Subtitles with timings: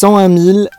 [0.00, 0.30] 101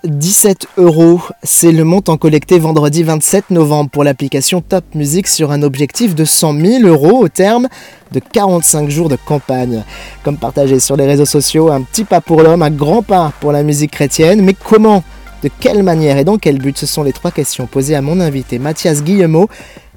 [0.03, 5.61] 017 euros, c'est le montant collecté vendredi 27 novembre pour l'application Top Music sur un
[5.61, 7.67] objectif de 100 000 euros au terme
[8.11, 9.83] de 45 jours de campagne.
[10.23, 13.51] Comme partagé sur les réseaux sociaux, un petit pas pour l'homme, un grand pas pour
[13.51, 15.03] la musique chrétienne, mais comment?
[15.43, 16.75] De quelle manière et dans quel but?
[16.75, 19.49] Ce sont les trois questions posées à mon invité Mathias Guillemot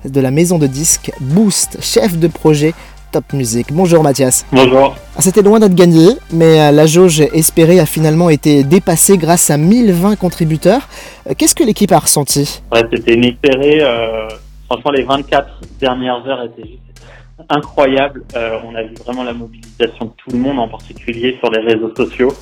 [0.04, 2.74] de la maison de disques Boost, chef de projet
[3.10, 3.68] Top Music.
[3.72, 4.44] Bonjour Mathias.
[4.52, 4.94] Bonjour.
[5.16, 9.48] Ah, c'était loin d'être gagné, mais euh, la jauge espérée a finalement été dépassée grâce
[9.48, 10.88] à 1020 contributeurs.
[11.28, 12.60] Euh, qu'est-ce que l'équipe a ressenti?
[12.72, 13.80] Ouais, c'était inespéré.
[13.80, 14.26] Euh,
[14.66, 15.46] franchement, les 24
[15.78, 16.80] dernières heures étaient juste
[17.48, 18.24] incroyables.
[18.34, 21.94] on a vu vraiment la mobilisation de tout le monde, en particulier sur les réseaux
[21.94, 22.32] sociaux.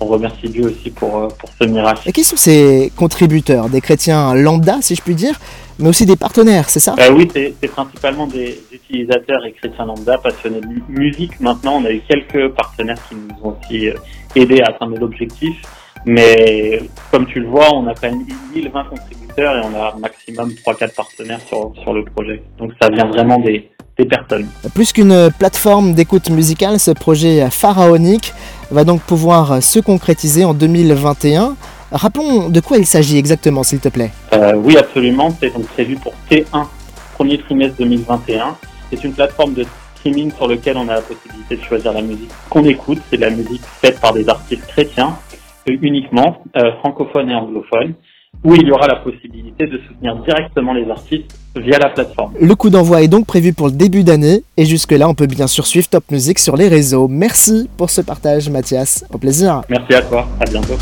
[0.00, 2.02] On remercie Dieu aussi pour, pour ce miracle.
[2.08, 3.68] Et qui sont ces contributeurs?
[3.68, 5.38] Des chrétiens lambda, si je puis dire
[5.78, 6.94] mais aussi des partenaires, c'est ça?
[7.00, 11.40] Euh, Oui, c'est principalement des utilisateurs et chrétiens lambda passionnés de musique.
[11.40, 13.94] Maintenant, on a eu quelques partenaires qui nous ont aussi euh,
[14.36, 15.56] aidés à atteindre l'objectif.
[16.06, 19.98] Mais comme tu le vois, on a quand même 1020 contributeurs et on a un
[19.98, 22.42] maximum 3-4 partenaires sur, sur le projet.
[22.58, 24.46] Donc ça vient vraiment des, des personnes.
[24.74, 28.32] Plus qu'une plateforme d'écoute musicale, ce projet pharaonique
[28.74, 31.56] va donc pouvoir se concrétiser en 2021
[31.94, 34.10] Rappelons de quoi il s'agit exactement, s'il te plaît.
[34.32, 35.30] Euh, oui, absolument.
[35.38, 36.66] C'est donc prévu pour T1,
[37.14, 38.56] premier trimestre 2021.
[38.90, 39.64] C'est une plateforme de
[39.94, 42.98] streaming sur laquelle on a la possibilité de choisir la musique qu'on écoute.
[43.10, 45.16] C'est la musique faite par des artistes chrétiens
[45.68, 47.94] euh, uniquement, euh, francophones et anglophones,
[48.42, 52.32] où il y aura la possibilité de soutenir directement les artistes via la plateforme.
[52.40, 55.46] Le coup d'envoi est donc prévu pour le début d'année et jusque-là, on peut bien
[55.46, 57.08] sûr suivre Top Music sur les réseaux.
[57.08, 59.04] Merci pour ce partage, Mathias.
[59.12, 59.62] Au plaisir.
[59.68, 60.26] Merci à toi.
[60.40, 60.76] À bientôt.